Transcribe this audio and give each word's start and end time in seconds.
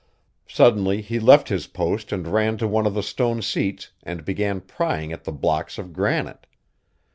Suddenly 0.47 1.03
he 1.03 1.19
left 1.19 1.49
his 1.49 1.67
post 1.67 2.11
and 2.11 2.27
ran 2.33 2.57
to 2.57 2.67
one 2.67 2.87
of 2.87 2.95
the 2.95 3.03
stone 3.03 3.43
seats 3.43 3.91
and 4.01 4.25
began 4.25 4.59
prying 4.59 5.13
at 5.13 5.25
the 5.25 5.31
blocks 5.31 5.77
of 5.77 5.93
granite. 5.93 6.47